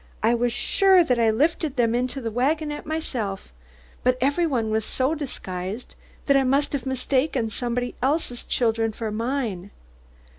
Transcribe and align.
I 0.23 0.33
was 0.33 0.51
sure 0.51 1.03
that 1.03 1.19
I 1.19 1.29
lifted 1.29 1.75
them 1.75 1.93
into 1.93 2.21
the 2.21 2.31
wagonette 2.31 2.87
myself, 2.87 3.53
but 4.01 4.17
every 4.19 4.47
one 4.47 4.71
was 4.71 4.83
so 4.83 5.13
disguised 5.13 5.93
that 6.25 6.35
I 6.35 6.43
must 6.43 6.73
have 6.73 6.87
mistaken 6.87 7.51
somebody 7.51 7.93
else's 8.01 8.43
children 8.43 8.93
for 8.93 9.11
mine." 9.11 9.69